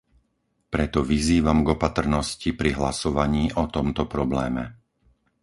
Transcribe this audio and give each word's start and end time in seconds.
Preto 0.73 0.99
vyzývam 1.11 1.59
k 1.65 1.77
opatrnosti 1.77 2.49
pri 2.59 2.71
hlasovaní 2.79 3.43
o 3.53 3.63
tomto 3.75 4.03
probléme. 4.13 4.63